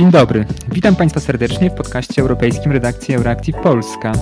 Dzień 0.00 0.10
dobry. 0.10 0.44
Witam 0.72 0.96
Państwa 0.96 1.20
serdecznie 1.20 1.70
w 1.70 1.74
podcaście 1.74 2.22
europejskim 2.22 2.72
redakcji 2.72 3.14
Euractiv 3.14 3.56
Polska. 3.62 4.12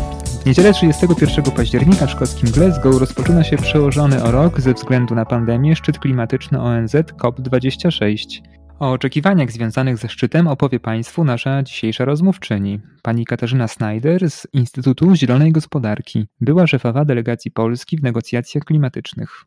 W 0.42 0.46
niedzielę 0.46 0.72
31 0.72 1.44
października 1.44 2.06
w 2.06 2.10
szkockim 2.10 2.50
Glasgow 2.50 3.00
rozpoczyna 3.00 3.44
się 3.44 3.56
przełożony 3.56 4.22
o 4.22 4.30
rok 4.30 4.60
ze 4.60 4.74
względu 4.74 5.14
na 5.14 5.24
pandemię 5.24 5.76
szczyt 5.76 5.98
klimatyczny 5.98 6.60
ONZ 6.60 6.94
COP26. 6.94 8.42
O 8.78 8.92
oczekiwaniach 8.92 9.52
związanych 9.52 9.98
ze 9.98 10.08
szczytem 10.08 10.46
opowie 10.46 10.80
Państwu 10.80 11.24
nasza 11.24 11.62
dzisiejsza 11.62 12.04
rozmówczyni, 12.04 12.80
pani 13.02 13.24
Katarzyna 13.24 13.68
Snyder 13.68 14.30
z 14.30 14.46
Instytutu 14.52 15.14
Zielonej 15.14 15.52
Gospodarki, 15.52 16.26
była 16.40 16.66
szefowa 16.66 17.04
delegacji 17.04 17.50
Polski 17.50 17.96
w 17.96 18.02
negocjacjach 18.02 18.64
klimatycznych. 18.64 19.44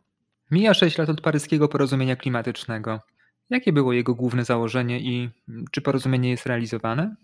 Mija 0.52 0.74
6 0.74 0.98
lat 0.98 1.10
od 1.10 1.22
paryskiego 1.22 1.68
porozumienia 1.68 2.16
klimatycznego. 2.16 3.00
Jakie 3.52 3.74
było 3.74 3.94
jego 3.94 4.16
główne 4.16 4.46
założenie 4.46 5.00
i 5.00 5.30
czy 5.72 5.82
porozumienie 5.82 6.30
jest 6.30 6.46
realizowane? 6.46 7.16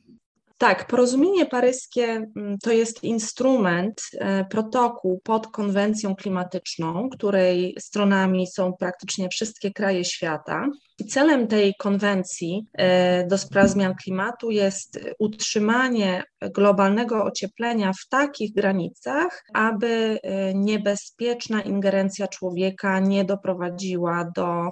Tak, 0.57 0.87
porozumienie 0.87 1.45
paryskie 1.45 2.03
mm, 2.35 2.57
to 2.63 2.71
jest 2.71 3.03
instrument, 3.03 4.01
e, 4.19 4.45
protokół 4.45 5.21
pod 5.23 5.47
konwencją 5.47 6.15
klimatyczną, 6.15 7.09
której 7.09 7.75
stronami 7.79 8.47
są 8.47 8.73
praktycznie 8.73 9.29
wszystkie 9.29 9.71
kraje 9.71 10.05
świata. 10.05 10.67
I 10.99 11.05
celem 11.05 11.47
tej 11.47 11.73
konwencji 11.79 12.65
e, 12.73 13.27
do 13.27 13.37
spraw 13.37 13.69
zmian 13.69 13.95
klimatu 13.95 14.51
jest 14.51 14.99
utrzymanie 15.19 16.23
globalnego 16.41 17.23
ocieplenia 17.23 17.91
w 17.93 18.09
takich 18.09 18.53
granicach, 18.53 19.43
aby 19.53 20.19
e, 20.23 20.53
niebezpieczna 20.53 21.61
ingerencja 21.61 22.27
człowieka 22.27 22.99
nie 22.99 23.25
doprowadziła 23.25 24.31
do 24.35 24.69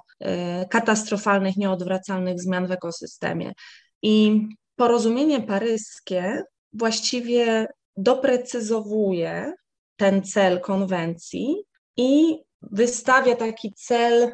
katastrofalnych, 0.69 1.57
nieodwracalnych 1.57 2.41
zmian 2.41 2.67
w 2.67 2.71
ekosystemie. 2.71 3.53
I 4.01 4.47
porozumienie 4.75 5.41
paryskie 5.41 6.43
właściwie 6.73 7.67
doprecyzowuje 7.97 9.53
ten 9.95 10.23
cel 10.23 10.61
konwencji 10.61 11.55
i 11.97 12.39
wystawia 12.61 13.35
taki 13.35 13.73
cel 13.73 14.31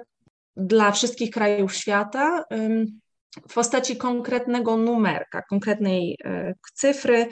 dla 0.58 0.92
wszystkich 0.92 1.30
krajów 1.30 1.76
świata 1.76 2.46
w 3.50 3.54
postaci 3.54 3.98
konkretnego 3.98 4.78
numerka, 4.78 5.42
konkretnej 5.42 6.18
e, 6.26 6.54
cyfry. 6.74 7.28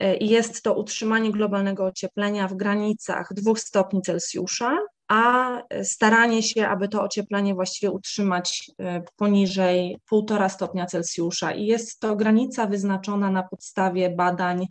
E, 0.00 0.16
jest 0.16 0.62
to 0.62 0.74
utrzymanie 0.74 1.32
globalnego 1.32 1.84
ocieplenia 1.84 2.48
w 2.48 2.54
granicach 2.54 3.34
2 3.34 3.54
stopni 3.56 4.02
Celsjusza 4.02 4.78
a 5.08 5.52
staranie 5.82 6.42
się, 6.42 6.68
aby 6.68 6.88
to 6.88 7.02
ocieplenie 7.02 7.54
właściwie 7.54 7.90
utrzymać 7.92 8.70
e, 8.78 9.02
poniżej 9.16 9.98
1,5 10.12 10.48
stopnia 10.48 10.86
Celsjusza. 10.86 11.52
I 11.52 11.66
jest 11.66 12.00
to 12.00 12.16
granica 12.16 12.66
wyznaczona 12.66 13.30
na 13.30 13.42
podstawie 13.42 14.10
badań 14.10 14.66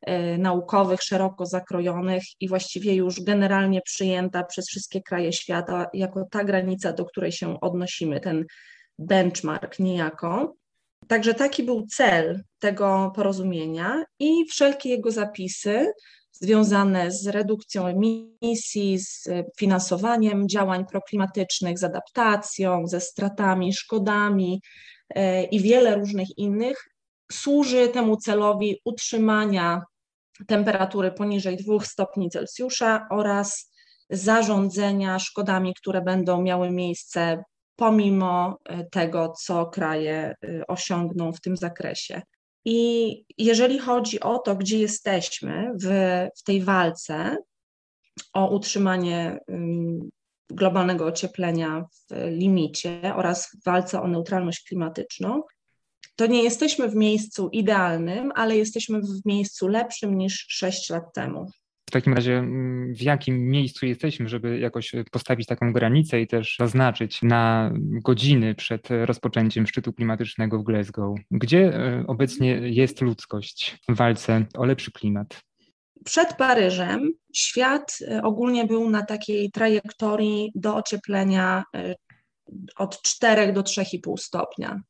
e, 0.00 0.38
naukowych, 0.38 1.02
szeroko 1.02 1.46
zakrojonych 1.46 2.22
i 2.40 2.48
właściwie 2.48 2.94
już 2.94 3.20
generalnie 3.20 3.80
przyjęta 3.80 4.44
przez 4.44 4.68
wszystkie 4.68 5.02
kraje 5.02 5.32
świata 5.32 5.86
jako 5.94 6.24
ta 6.30 6.44
granica, 6.44 6.92
do 6.92 7.04
której 7.04 7.32
się 7.32 7.60
odnosimy, 7.60 8.20
ten 8.20 8.44
benchmark 8.98 9.78
niejako. 9.78 10.56
Także 11.06 11.34
taki 11.34 11.62
był 11.62 11.86
cel 11.86 12.42
tego 12.58 13.12
porozumienia 13.14 14.04
i 14.18 14.44
wszelkie 14.50 14.88
jego 14.88 15.10
zapisy 15.10 15.92
związane 16.40 17.10
z 17.10 17.26
redukcją 17.26 17.86
emisji, 17.86 18.98
z 18.98 19.28
finansowaniem 19.58 20.48
działań 20.48 20.86
proklimatycznych, 20.86 21.78
z 21.78 21.84
adaptacją, 21.84 22.86
ze 22.86 23.00
stratami, 23.00 23.72
szkodami 23.72 24.60
e, 25.10 25.44
i 25.44 25.60
wiele 25.60 25.94
różnych 25.94 26.38
innych, 26.38 26.84
służy 27.32 27.88
temu 27.88 28.16
celowi 28.16 28.80
utrzymania 28.84 29.82
temperatury 30.46 31.12
poniżej 31.12 31.56
2 31.56 31.80
stopni 31.84 32.30
Celsjusza 32.30 33.06
oraz 33.10 33.70
zarządzenia 34.10 35.18
szkodami, 35.18 35.74
które 35.74 36.02
będą 36.02 36.42
miały 36.42 36.70
miejsce 36.70 37.42
pomimo 37.76 38.58
e, 38.64 38.84
tego, 38.84 39.32
co 39.42 39.66
kraje 39.66 40.34
e, 40.44 40.66
osiągną 40.66 41.32
w 41.32 41.40
tym 41.40 41.56
zakresie. 41.56 42.22
I 42.64 43.24
jeżeli 43.38 43.78
chodzi 43.78 44.20
o 44.20 44.38
to, 44.38 44.56
gdzie 44.56 44.78
jesteśmy 44.78 45.72
w, 45.82 45.86
w 46.38 46.42
tej 46.42 46.62
walce 46.62 47.36
o 48.32 48.50
utrzymanie 48.54 49.38
globalnego 50.50 51.06
ocieplenia 51.06 51.84
w 52.10 52.14
limicie 52.30 53.12
oraz 53.16 53.46
w 53.46 53.64
walce 53.64 54.02
o 54.02 54.08
neutralność 54.08 54.64
klimatyczną, 54.64 55.42
to 56.16 56.26
nie 56.26 56.42
jesteśmy 56.42 56.88
w 56.88 56.94
miejscu 56.94 57.48
idealnym, 57.52 58.32
ale 58.34 58.56
jesteśmy 58.56 59.00
w 59.00 59.26
miejscu 59.26 59.68
lepszym 59.68 60.18
niż 60.18 60.46
6 60.48 60.90
lat 60.90 61.14
temu. 61.14 61.50
W 61.88 61.90
takim 61.90 62.14
razie 62.14 62.38
mm, 62.38 62.94
w 62.94 63.02
jakim 63.02 63.50
miejscu 63.50 63.86
jesteśmy, 63.86 64.28
żeby 64.28 64.58
jakoś 64.58 64.92
postawić 65.10 65.46
taką 65.46 65.72
granicę 65.72 66.20
i 66.20 66.26
też 66.26 66.56
zaznaczyć 66.58 67.22
na 67.22 67.72
godziny 67.78 68.54
przed 68.54 68.88
rozpoczęciem 68.90 69.66
szczytu 69.66 69.92
klimatycznego 69.92 70.58
w 70.58 70.64
Glasgow? 70.64 71.18
Gdzie 71.30 71.74
e, 71.74 72.04
obecnie 72.06 72.50
jest 72.50 73.00
ludzkość 73.00 73.78
w 73.88 73.96
walce 73.96 74.44
o 74.54 74.64
lepszy 74.64 74.92
klimat? 74.92 75.40
Przed 76.04 76.34
Paryżem 76.34 77.12
świat 77.34 77.98
e, 78.08 78.22
ogólnie 78.22 78.64
był 78.64 78.90
na 78.90 79.02
takiej 79.02 79.50
trajektorii 79.50 80.52
do 80.54 80.76
ocieplenia 80.76 81.64
e, 81.76 81.94
od 82.76 83.02
4 83.02 83.52
do 83.52 83.62
3,5 83.62 84.16
stopnia. 84.16 84.80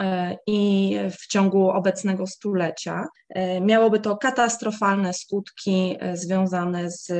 E, 0.00 0.36
i 0.46 0.96
w 1.20 1.26
ciągu 1.26 1.70
obecnego 1.70 2.26
stulecia. 2.26 3.06
E, 3.28 3.60
miałoby 3.60 4.00
to 4.00 4.16
katastrofalne 4.16 5.12
skutki 5.12 5.96
e, 6.00 6.16
związane 6.16 6.90
z 6.90 7.12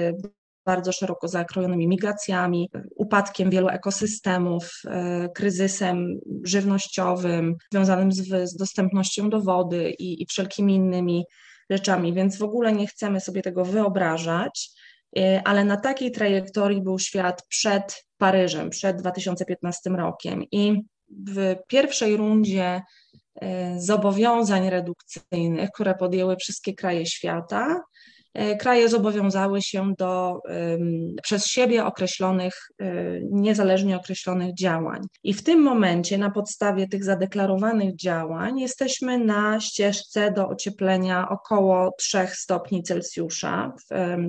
bardzo 0.67 0.93
szeroko 0.93 1.29
zakrojonymi 1.29 1.89
migracjami, 1.89 2.71
upadkiem 2.97 3.51
wielu 3.51 3.69
ekosystemów, 3.69 4.83
kryzysem 5.35 6.21
żywnościowym 6.45 7.57
związanym 7.73 8.13
z, 8.13 8.51
z 8.51 8.57
dostępnością 8.57 9.31
do 9.31 9.41
wody 9.41 9.91
i, 9.91 10.23
i 10.23 10.27
wszelkimi 10.27 10.75
innymi 10.75 11.25
rzeczami, 11.71 12.13
więc 12.13 12.39
w 12.39 12.43
ogóle 12.43 12.73
nie 12.73 12.87
chcemy 12.87 13.21
sobie 13.21 13.43
tego 13.43 13.65
wyobrażać 13.65 14.71
ale 15.45 15.65
na 15.65 15.77
takiej 15.77 16.13
trajektorii 16.13 16.83
był 16.83 16.99
świat 16.99 17.47
przed 17.49 18.05
Paryżem, 18.19 18.71
przed 18.71 18.97
2015 18.97 19.91
rokiem. 19.91 20.45
I 20.53 20.83
w 21.29 21.57
pierwszej 21.69 22.17
rundzie 22.17 22.83
e, 23.41 23.81
zobowiązań 23.81 24.71
redukcyjnych, 24.71 25.71
które 25.75 25.95
podjęły 25.95 26.37
wszystkie 26.37 26.75
kraje 26.75 27.07
świata, 27.07 27.81
e, 28.35 28.57
kraje 28.57 28.89
zobowiązały 28.89 29.63
się 29.63 29.95
do 29.99 30.41
przez 31.23 31.47
siebie 31.47 31.85
określonych, 31.85 32.55
e, 32.81 32.95
niezależnie 33.31 33.97
określonych 33.97 34.55
działań. 34.55 35.01
I 35.23 35.35
w 35.35 35.43
tym 35.43 35.63
momencie, 35.63 36.19
na 36.19 36.31
podstawie 36.31 36.89
tych 36.89 37.05
zadeklarowanych 37.05 37.97
działań, 37.97 38.61
jesteśmy 38.61 39.19
na 39.19 39.61
ścieżce 39.61 40.33
do 40.33 40.49
ocieplenia 40.49 41.29
około 41.29 41.91
3 41.99 42.19
stopni 42.33 42.83
Celsjusza, 42.83 43.73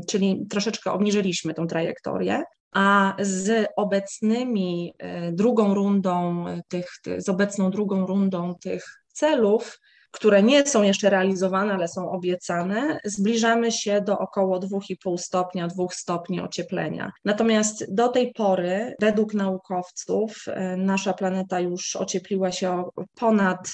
czyli 0.08 0.46
troszeczkę 0.50 0.92
obniżyliśmy 0.92 1.54
tą 1.54 1.68
trajektorię 1.68 2.44
a 2.74 3.16
z 3.20 3.68
obecnymi 3.76 4.94
e, 4.98 5.32
drugą 5.32 5.74
rundą 5.74 6.46
tych, 6.68 6.90
z 7.18 7.30
obecną 7.30 7.72
drugą 7.72 8.06
rundą 8.06 8.56
tych 8.62 9.04
celów, 9.14 9.80
które 10.14 10.44
nie 10.44 10.66
są 10.66 10.84
jeszcze 10.84 11.10
realizowane, 11.10 11.74
ale 11.74 11.88
są 11.88 12.12
obiecane, 12.12 13.00
zbliżamy 13.06 13.72
się 13.72 14.02
do 14.02 14.18
około 14.20 14.60
2,5 14.60 15.18
stopnia, 15.18 15.68
2 15.68 15.86
stopni 15.92 16.42
ocieplenia. 16.42 17.12
Natomiast 17.26 17.96
do 17.96 18.08
tej 18.08 18.34
pory, 18.34 18.96
według 19.02 19.34
naukowców, 19.34 20.46
e, 20.48 20.78
nasza 20.78 21.14
planeta 21.14 21.60
już 21.60 21.96
ociepliła 21.96 22.52
się 22.52 22.72
o 22.72 22.92
ponad 23.16 23.74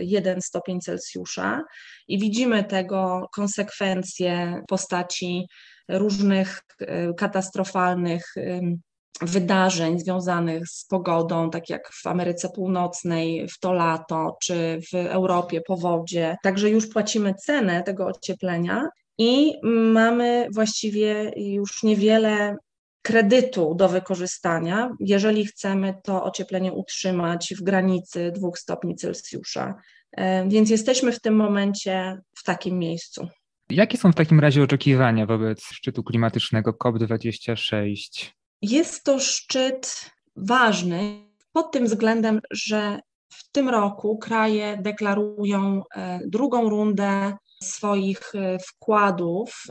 1 0.00 0.38
e, 0.38 0.40
stopień 0.40 0.80
Celsjusza 0.80 1.64
i 2.08 2.18
widzimy 2.18 2.64
tego 2.64 3.28
konsekwencje 3.34 4.60
w 4.62 4.66
postaci 4.66 5.46
różnych 5.90 6.60
e, 6.80 7.14
katastrofalnych 7.14 8.34
wydarzeń 9.22 9.98
związanych 9.98 10.68
z 10.68 10.84
pogodą, 10.84 11.50
tak 11.50 11.70
jak 11.70 11.92
w 11.92 12.06
Ameryce 12.06 12.48
Północnej 12.48 13.48
w 13.48 13.58
to 13.58 13.72
lato, 13.72 14.36
czy 14.42 14.80
w 14.92 14.94
Europie 14.94 15.60
powodzie. 15.60 16.36
Także 16.42 16.70
już 16.70 16.86
płacimy 16.86 17.34
cenę 17.34 17.82
tego 17.82 18.06
ocieplenia 18.06 18.88
i 19.18 19.52
mamy 19.92 20.46
właściwie 20.54 21.32
już 21.36 21.82
niewiele 21.82 22.56
kredytu 23.02 23.74
do 23.74 23.88
wykorzystania, 23.88 24.90
jeżeli 25.00 25.46
chcemy 25.46 25.94
to 26.02 26.24
ocieplenie 26.24 26.72
utrzymać 26.72 27.54
w 27.58 27.62
granicy 27.62 28.32
2 28.34 28.48
stopni 28.56 28.96
Celsjusza. 28.96 29.74
E, 30.12 30.48
więc 30.48 30.70
jesteśmy 30.70 31.12
w 31.12 31.20
tym 31.20 31.36
momencie 31.36 32.20
w 32.36 32.44
takim 32.44 32.78
miejscu. 32.78 33.28
Jakie 33.70 33.98
są 33.98 34.12
w 34.12 34.14
takim 34.14 34.40
razie 34.40 34.62
oczekiwania 34.62 35.26
wobec 35.26 35.64
szczytu 35.64 36.02
klimatycznego 36.02 36.72
COP26? 36.72 38.30
Jest 38.62 39.04
to 39.04 39.18
szczyt 39.18 40.10
ważny 40.36 41.30
pod 41.52 41.72
tym 41.72 41.84
względem, 41.84 42.40
że 42.50 42.98
w 43.32 43.50
tym 43.52 43.68
roku 43.68 44.18
kraje 44.18 44.78
deklarują 44.82 45.82
drugą 46.26 46.70
rundę 46.70 47.36
swoich 47.62 48.34
e, 48.34 48.58
wkładów 48.58 49.64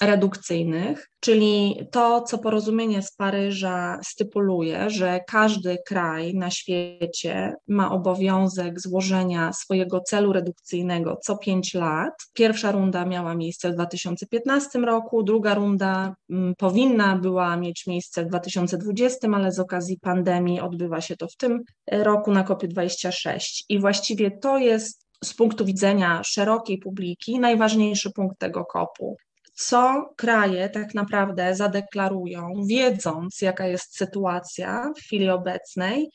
redukcyjnych, 0.00 1.10
czyli 1.20 1.80
to, 1.90 2.22
co 2.22 2.38
porozumienie 2.38 3.02
z 3.02 3.12
Paryża 3.12 3.98
stypuluje, 4.04 4.90
że 4.90 5.20
każdy 5.26 5.78
kraj 5.86 6.34
na 6.34 6.50
świecie 6.50 7.54
ma 7.68 7.92
obowiązek 7.92 8.80
złożenia 8.80 9.52
swojego 9.52 10.00
celu 10.00 10.32
redukcyjnego 10.32 11.18
co 11.22 11.38
pięć 11.38 11.74
lat. 11.74 12.14
Pierwsza 12.32 12.72
runda 12.72 13.04
miała 13.04 13.34
miejsce 13.34 13.70
w 13.70 13.74
2015 13.74 14.78
roku, 14.78 15.22
druga 15.22 15.54
runda 15.54 16.14
mm, 16.30 16.54
powinna 16.58 17.16
była 17.16 17.56
mieć 17.56 17.86
miejsce 17.86 18.24
w 18.24 18.28
2020, 18.28 19.28
ale 19.34 19.52
z 19.52 19.58
okazji 19.58 19.98
pandemii 19.98 20.60
odbywa 20.60 21.00
się 21.00 21.16
to 21.16 21.28
w 21.28 21.36
tym 21.36 21.60
roku 21.90 22.32
na 22.32 22.44
COP26. 22.44 23.40
I 23.68 23.80
właściwie 23.80 24.30
to 24.30 24.58
jest 24.58 25.03
z 25.24 25.34
punktu 25.34 25.64
widzenia 25.64 26.22
szerokiej 26.24 26.78
publiki 26.78 27.38
najważniejszy 27.40 28.10
punkt 28.10 28.38
tego 28.38 28.64
kopu. 28.64 29.16
Co 29.54 30.12
kraje 30.16 30.68
tak 30.68 30.94
naprawdę 30.94 31.54
zadeklarują, 31.54 32.52
wiedząc, 32.66 33.40
jaka 33.40 33.66
jest 33.66 33.96
sytuacja 33.96 34.92
w 34.96 35.00
chwili 35.00 35.30
obecnej 35.30 36.10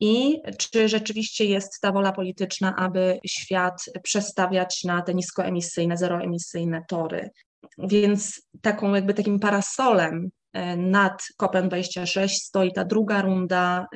i 0.00 0.40
czy 0.58 0.88
rzeczywiście 0.88 1.44
jest 1.44 1.80
ta 1.80 1.92
wola 1.92 2.12
polityczna, 2.12 2.76
aby 2.76 3.18
świat 3.26 3.84
przestawiać 4.02 4.84
na 4.84 5.02
te 5.02 5.14
niskoemisyjne, 5.14 5.96
zeroemisyjne 5.96 6.82
tory. 6.88 7.30
Więc 7.78 8.42
taką 8.62 8.94
jakby 8.94 9.14
takim 9.14 9.38
parasolem 9.38 10.30
e, 10.52 10.76
nad 10.76 11.22
COP26 11.42 12.28
stoi 12.28 12.72
ta 12.72 12.84
druga 12.84 13.22
runda 13.22 13.86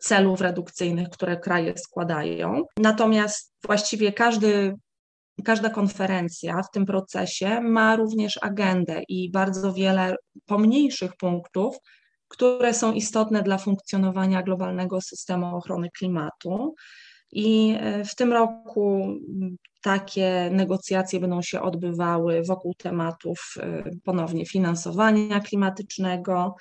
celów 0.00 0.40
redukcyjnych, 0.40 1.08
które 1.08 1.36
kraje 1.36 1.78
składają. 1.78 2.62
Natomiast 2.76 3.54
właściwie 3.66 4.12
każdy, 4.12 4.74
każda 5.44 5.70
konferencja 5.70 6.62
w 6.62 6.70
tym 6.70 6.86
procesie 6.86 7.60
ma 7.60 7.96
również 7.96 8.38
agendę 8.42 9.02
i 9.08 9.30
bardzo 9.30 9.72
wiele 9.72 10.16
pomniejszych 10.46 11.16
punktów, 11.16 11.76
które 12.28 12.74
są 12.74 12.92
istotne 12.92 13.42
dla 13.42 13.58
funkcjonowania 13.58 14.42
globalnego 14.42 15.00
systemu 15.00 15.56
ochrony 15.56 15.90
klimatu. 15.90 16.74
I 17.32 17.76
e, 17.80 18.04
w 18.04 18.14
tym 18.14 18.32
roku 18.32 19.06
takie 19.82 20.50
negocjacje 20.52 21.20
będą 21.20 21.42
się 21.42 21.60
odbywały 21.62 22.42
wokół 22.42 22.74
tematów 22.74 23.54
e, 23.60 23.82
ponownie 24.04 24.46
finansowania 24.46 25.40
klimatycznego, 25.40 26.54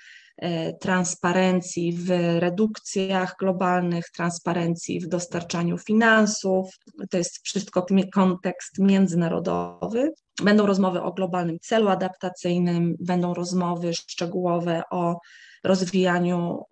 transparencji 0.79 1.93
w 1.93 2.09
redukcjach 2.39 3.35
globalnych, 3.39 4.05
transparencji 4.09 4.99
w 4.99 5.07
dostarczaniu 5.07 5.77
finansów. 5.77 6.69
To 7.09 7.17
jest 7.17 7.39
wszystko 7.43 7.85
kontekst 8.13 8.79
międzynarodowy. 8.79 10.11
Będą 10.43 10.65
rozmowy 10.65 11.01
o 11.01 11.13
globalnym 11.13 11.59
celu 11.59 11.89
adaptacyjnym, 11.89 12.95
będą 12.99 13.33
rozmowy 13.33 13.93
szczegółowe 13.93 14.83
o 14.91 15.19
rozwijaniu 15.63 16.63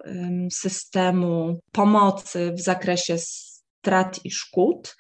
systemu 0.52 1.60
pomocy 1.72 2.52
w 2.52 2.62
zakresie 2.62 3.16
strat 3.18 4.20
i 4.24 4.32
szkód. 4.32 4.96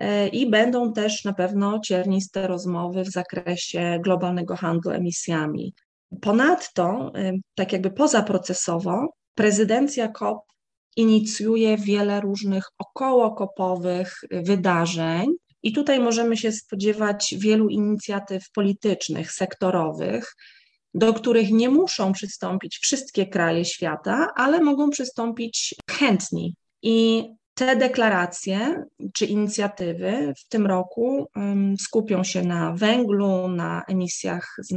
E, 0.00 0.28
I 0.28 0.50
będą 0.50 0.92
też 0.92 1.24
na 1.24 1.32
pewno 1.32 1.80
cierniste 1.80 2.46
rozmowy 2.46 3.04
w 3.04 3.10
zakresie 3.10 3.98
globalnego 4.04 4.56
handlu 4.56 4.90
emisjami. 4.90 5.74
Ponadto, 6.20 7.12
tak 7.54 7.72
jakby 7.72 7.90
pozaprocesowo, 7.90 9.06
prezydencja 9.34 10.08
COP 10.08 10.38
inicjuje 10.96 11.76
wiele 11.76 12.20
różnych 12.20 12.64
okołokopowych 12.78 14.20
wydarzeń, 14.30 15.26
i 15.62 15.72
tutaj 15.72 16.00
możemy 16.00 16.36
się 16.36 16.52
spodziewać 16.52 17.34
wielu 17.38 17.68
inicjatyw 17.68 18.50
politycznych, 18.50 19.32
sektorowych, 19.32 20.34
do 20.94 21.14
których 21.14 21.50
nie 21.50 21.68
muszą 21.68 22.12
przystąpić 22.12 22.78
wszystkie 22.78 23.26
kraje 23.26 23.64
świata, 23.64 24.28
ale 24.36 24.60
mogą 24.60 24.90
przystąpić 24.90 25.74
chętni. 25.90 26.54
I 26.82 27.28
te 27.60 27.76
deklaracje 27.76 28.84
czy 29.14 29.26
inicjatywy 29.26 30.32
w 30.38 30.48
tym 30.48 30.66
roku 30.66 31.26
skupią 31.80 32.24
się 32.24 32.42
na 32.42 32.72
węglu, 32.72 33.48
na 33.48 33.82
emisjach 33.88 34.56
z 34.58 34.72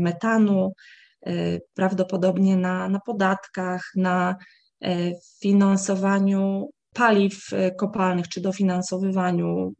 metanu, 0.00 0.72
y, 1.28 1.60
prawdopodobnie 1.74 2.56
na, 2.56 2.88
na 2.88 3.00
podatkach, 3.00 3.90
na 3.96 4.36
y, 4.84 5.12
finansowaniu 5.40 6.70
paliw 6.94 7.48
kopalnych 7.78 8.28
czy 8.28 8.40
dofinansowywaniu 8.40 9.72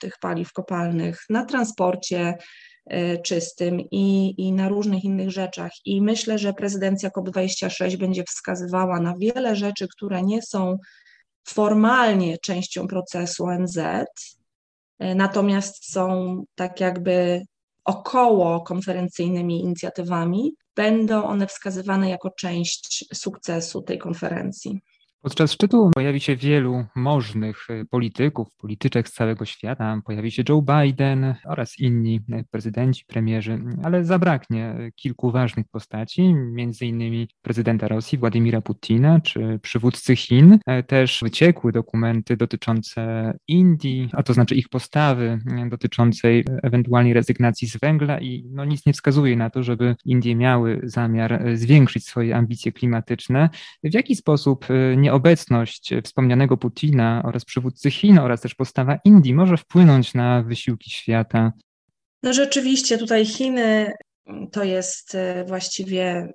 tych 0.00 0.14
paliw 0.20 0.52
kopalnych, 0.52 1.24
na 1.30 1.44
transporcie 1.44 2.34
czystym 3.24 3.80
i, 3.80 4.34
i 4.38 4.52
na 4.52 4.68
różnych 4.68 5.04
innych 5.04 5.30
rzeczach. 5.30 5.70
I 5.84 6.02
myślę, 6.02 6.38
że 6.38 6.52
prezydencja 6.52 7.10
COP26 7.10 7.96
będzie 7.96 8.24
wskazywała 8.24 9.00
na 9.00 9.14
wiele 9.18 9.56
rzeczy, 9.56 9.86
które 9.96 10.22
nie 10.22 10.42
są 10.42 10.76
formalnie 11.48 12.38
częścią 12.38 12.86
procesu 12.86 13.44
ONZ, 13.44 13.78
e, 13.78 15.14
natomiast 15.14 15.92
są 15.92 16.44
tak 16.54 16.80
jakby 16.80 17.42
około 17.84 18.60
konferencyjnymi 18.60 19.60
inicjatywami, 19.60 20.54
będą 20.76 21.24
one 21.24 21.46
wskazywane 21.46 22.10
jako 22.10 22.30
część 22.30 23.04
sukcesu 23.14 23.82
tej 23.82 23.98
konferencji. 23.98 24.80
Podczas 25.22 25.52
szczytu 25.52 25.90
pojawi 25.94 26.20
się 26.20 26.36
wielu 26.36 26.84
możnych 26.96 27.66
e, 27.70 27.84
polityków, 27.84 28.48
polityczek 28.56 29.08
z 29.08 29.12
całego 29.12 29.44
świata. 29.44 30.00
Pojawi 30.04 30.30
się 30.30 30.42
Joe 30.48 30.62
Biden 30.62 31.34
oraz 31.44 31.78
inni 31.78 32.20
e, 32.32 32.44
prezydenci, 32.50 33.04
premierzy, 33.06 33.58
ale 33.82 34.04
zabraknie 34.04 34.66
e, 34.66 34.92
kilku 34.92 35.30
ważnych 35.30 35.66
postaci, 35.68 36.34
innymi 36.80 37.28
prezydenta 37.42 37.88
Rosji 37.88 38.18
Władimira 38.18 38.60
Putina 38.60 39.20
czy 39.20 39.58
przywódcy 39.62 40.16
Chin. 40.16 40.58
Też 40.86 41.20
wyciekły 41.22 41.72
dokumenty 41.72 42.36
dotyczące 42.36 43.32
Indii, 43.48 44.08
a 44.12 44.22
to 44.22 44.34
znaczy 44.34 44.54
ich 44.54 44.68
postawy 44.68 45.38
dotyczącej 45.68 46.44
ewentualnej 46.62 47.14
rezygnacji 47.14 47.68
z 47.68 47.76
węgla 47.76 48.20
i 48.20 48.44
no, 48.50 48.64
nic 48.64 48.86
nie 48.86 48.92
wskazuje 48.92 49.36
na 49.36 49.50
to, 49.50 49.62
żeby 49.62 49.96
Indie 50.04 50.36
miały 50.36 50.80
zamiar 50.84 51.42
zwiększyć 51.54 52.06
swoje 52.06 52.36
ambicje 52.36 52.72
klimatyczne. 52.72 53.48
W 53.84 53.94
jaki 53.94 54.16
sposób 54.16 54.66
nie 54.96 55.05
obecność 55.12 55.94
wspomnianego 56.04 56.56
Putina 56.56 57.22
oraz 57.24 57.44
przywódcy 57.44 57.90
Chin 57.90 58.18
oraz 58.18 58.40
też 58.40 58.54
postawa 58.54 58.98
Indii 59.04 59.34
może 59.34 59.56
wpłynąć 59.56 60.14
na 60.14 60.42
wysiłki 60.42 60.90
świata? 60.90 61.52
No 62.22 62.32
rzeczywiście 62.32 62.98
tutaj 62.98 63.26
Chiny 63.26 63.92
to 64.52 64.64
jest 64.64 65.14
e, 65.14 65.44
właściwie 65.44 66.28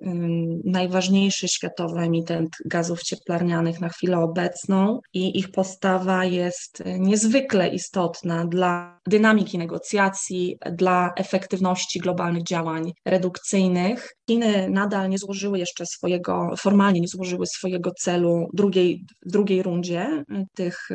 najważniejszy 0.64 1.48
światowy 1.48 2.00
emitent 2.00 2.48
gazów 2.64 3.02
cieplarnianych 3.02 3.80
na 3.80 3.88
chwilę 3.88 4.18
obecną 4.18 5.00
i 5.14 5.38
ich 5.38 5.50
postawa 5.50 6.24
jest 6.24 6.80
e, 6.80 6.98
niezwykle 6.98 7.68
istotna 7.68 8.44
dla 8.46 8.98
dynamiki 9.08 9.58
negocjacji, 9.58 10.58
dla 10.72 11.12
efektywności 11.16 11.98
globalnych 12.00 12.42
działań 12.42 12.92
redukcyjnych. 13.04 14.08
Chiny 14.30 14.70
nadal 14.70 15.10
nie 15.10 15.18
złożyły 15.18 15.58
jeszcze 15.58 15.86
swojego, 15.86 16.50
formalnie 16.58 17.00
nie 17.00 17.08
złożyły 17.08 17.46
swojego 17.46 17.90
celu 17.90 18.46
drugiej, 18.52 19.04
w 19.26 19.30
drugiej 19.30 19.62
rundzie 19.62 20.00
e, 20.00 20.24
tych 20.54 20.88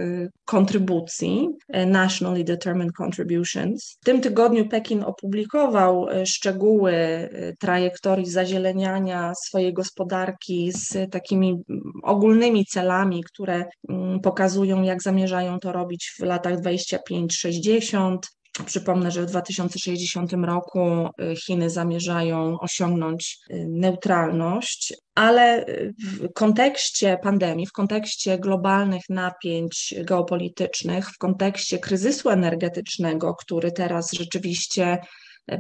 kontrybucji, 0.46 1.48
Nationally 1.88 2.44
Determined 2.44 2.96
Contributions. 3.01 3.98
W 4.01 4.06
tym 4.06 4.22
tygodniu 4.22 4.70
Pekin 4.70 5.04
opublikował 5.04 6.08
szczegóły 6.25 6.87
Y, 6.89 7.56
trajektorii 7.60 8.25
zazieleniania 8.25 9.34
swojej 9.36 9.74
gospodarki 9.74 10.72
z 10.72 11.12
takimi 11.12 11.56
ogólnymi 12.03 12.65
celami, 12.65 13.24
które 13.24 13.65
mm, 13.89 14.20
pokazują, 14.20 14.84
jak 14.84 15.01
zamierzają 15.01 15.60
to 15.60 15.72
robić 15.72 16.12
w 16.20 16.24
latach 16.24 16.62
25-60. 16.62 18.17
Przypomnę, 18.65 19.12
że 19.12 19.22
w 19.22 19.25
2060 19.25 20.34
roku 20.34 20.79
y, 21.22 21.36
Chiny 21.36 21.70
zamierzają 21.70 22.60
osiągnąć 22.60 23.38
y, 23.51 23.65
neutralność, 23.70 24.94
ale 25.15 25.65
w 25.98 26.34
kontekście 26.34 27.17
pandemii, 27.24 27.67
w 27.67 27.72
kontekście 27.72 28.39
globalnych 28.39 29.01
napięć 29.10 29.96
geopolitycznych, 30.03 31.10
w 31.10 31.17
kontekście 31.17 31.79
kryzysu 31.79 32.29
energetycznego, 32.29 33.36
który 33.36 33.72
teraz 33.72 34.12
rzeczywiście 34.13 34.98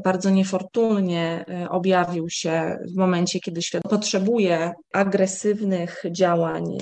bardzo 0.03 0.29
niefortunnie 0.29 1.45
e, 1.49 1.69
objawił 1.69 2.29
się 2.29 2.77
w 2.93 2.97
momencie, 2.97 3.39
kiedy 3.39 3.61
świat 3.61 3.83
potrzebuje 3.83 4.73
agresywnych 4.93 6.03
działań 6.11 6.77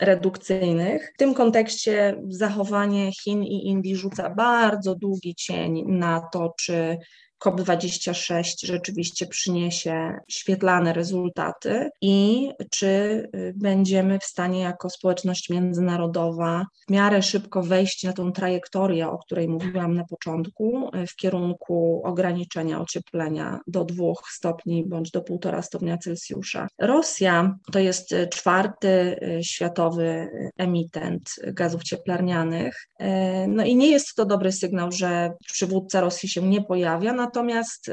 redukcyjnych. 0.00 1.12
W 1.14 1.18
tym 1.18 1.34
kontekście 1.34 2.22
zachowanie 2.28 3.12
Chin 3.12 3.42
i 3.42 3.66
Indii 3.66 3.96
rzuca 3.96 4.30
bardzo 4.30 4.94
długi 4.94 5.34
cień 5.34 5.84
na 5.86 6.20
to, 6.32 6.54
czy 6.58 6.98
COP26 7.44 8.66
rzeczywiście 8.66 9.26
przyniesie 9.26 10.18
świetlane 10.28 10.92
rezultaty 10.92 11.90
i 12.00 12.48
czy 12.70 12.86
y, 13.34 13.54
będziemy 13.56 14.18
w 14.18 14.24
stanie 14.24 14.60
jako 14.60 14.90
społeczność 14.90 15.50
międzynarodowa 15.50 16.66
w 16.88 16.90
miarę 16.92 17.22
szybko 17.22 17.62
wejść 17.62 18.04
na 18.04 18.12
tą 18.12 18.32
trajektorię, 18.32 19.08
o 19.08 19.18
której 19.18 19.48
mówiłam 19.48 19.94
na 19.94 20.04
początku, 20.04 20.90
y, 20.96 21.06
w 21.06 21.16
kierunku 21.16 22.02
ograniczenia 22.04 22.80
ocieplenia 22.80 23.60
do 23.66 23.84
2 23.84 24.04
stopni 24.30 24.86
bądź 24.86 25.10
do 25.10 25.20
1,5 25.20 25.62
stopnia 25.62 25.98
Celsjusza. 25.98 26.68
Rosja 26.78 27.56
to 27.72 27.78
jest 27.78 28.12
y, 28.12 28.28
czwarty 28.28 29.16
światowy 29.42 30.28
emitent 30.58 31.30
gazów 31.46 31.82
cieplarnianych. 31.82 32.88
No 33.48 33.64
i 33.64 33.76
nie 33.76 33.90
jest 33.90 34.14
to 34.14 34.24
dobry 34.24 34.52
sygnał, 34.52 34.92
że 34.92 35.32
przywódca 35.46 36.00
Rosji 36.00 36.28
się 36.28 36.42
nie 36.42 36.62
pojawia, 36.62 37.12
natomiast 37.26 37.90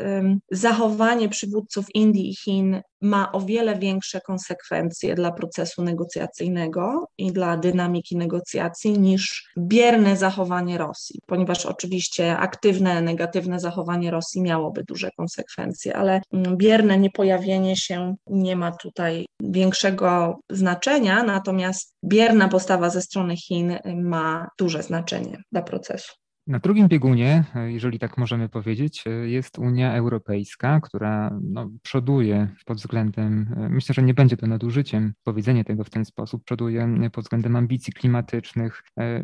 zachowanie 0.51 1.29
przywódców 1.29 1.85
Indii 1.95 2.29
i 2.29 2.35
Chin 2.35 2.81
ma 3.01 3.31
o 3.31 3.41
wiele 3.41 3.79
większe 3.79 4.21
konsekwencje 4.21 5.15
dla 5.15 5.31
procesu 5.31 5.83
negocjacyjnego 5.83 7.07
i 7.17 7.31
dla 7.31 7.57
dynamiki 7.57 8.17
negocjacji 8.17 8.99
niż 8.99 9.51
bierne 9.57 10.17
zachowanie 10.17 10.77
Rosji, 10.77 11.19
ponieważ 11.27 11.65
oczywiście 11.65 12.37
aktywne, 12.37 13.01
negatywne 13.01 13.59
zachowanie 13.59 14.11
Rosji 14.11 14.41
miałoby 14.41 14.83
duże 14.83 15.09
konsekwencje, 15.17 15.97
ale 15.97 16.21
mm, 16.33 16.57
bierne 16.57 16.97
niepojawienie 16.97 17.75
się 17.75 18.15
nie 18.27 18.55
ma 18.55 18.71
tutaj 18.71 19.25
większego 19.39 20.39
znaczenia, 20.49 21.23
natomiast 21.23 21.95
bierna 22.05 22.47
postawa 22.47 22.89
ze 22.89 23.01
strony 23.01 23.35
Chin 23.37 23.77
ma 23.95 24.47
duże 24.59 24.83
znaczenie 24.83 25.37
dla 25.51 25.61
procesu. 25.61 26.22
Na 26.47 26.59
drugim 26.59 26.87
biegunie, 26.87 27.43
jeżeli 27.65 27.99
tak 27.99 28.17
możemy 28.17 28.49
powiedzieć, 28.49 29.03
jest 29.23 29.59
Unia 29.59 29.93
Europejska, 29.95 30.79
która 30.79 31.39
no, 31.43 31.69
przoduje 31.83 32.47
pod 32.65 32.77
względem, 32.77 33.55
myślę, 33.69 33.93
że 33.93 34.03
nie 34.03 34.13
będzie 34.13 34.37
to 34.37 34.47
nadużyciem 34.47 35.13
powiedzenie 35.23 35.63
tego 35.63 35.83
w 35.83 35.89
ten 35.89 36.05
sposób, 36.05 36.43
przoduje 36.43 37.09
pod 37.13 37.23
względem 37.23 37.55
ambicji 37.55 37.93
klimatycznych. 37.93 38.83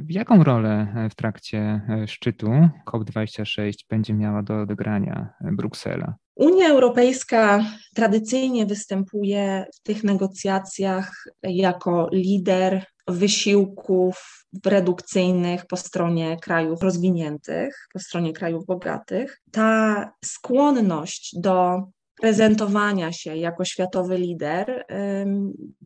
Jaką 0.10 0.44
rolę 0.44 0.94
w 1.12 1.16
trakcie 1.16 1.82
szczytu 2.08 2.52
COP26 2.86 3.74
będzie 3.90 4.14
miała 4.14 4.44
do 4.44 4.62
odegrania 4.62 5.30
Bruksela? 5.42 6.16
Unia 6.36 6.70
Europejska 6.70 7.66
tradycyjnie 7.96 8.66
występuje 8.66 9.66
w 9.76 9.84
tych 9.84 10.04
negocjacjach 10.04 11.12
jako 11.44 12.10
lider 12.12 12.86
wysiłków 13.12 14.46
redukcyjnych 14.66 15.66
po 15.66 15.78
stronie 15.78 16.38
krajów 16.38 16.82
rozwiniętych, 16.82 17.88
po 17.94 18.00
stronie 18.00 18.34
krajów 18.34 18.66
bogatych. 18.66 19.42
Ta 19.52 20.12
skłonność 20.26 21.36
do 21.40 21.84
prezentowania 22.22 23.12
się 23.12 23.36
jako 23.36 23.66
światowy 23.66 24.18
lider 24.18 24.86